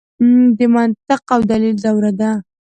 [0.57, 2.31] د منطق او دلیل دوره ده.